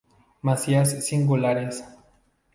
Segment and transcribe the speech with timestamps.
[0.41, 1.83] Masías singulares.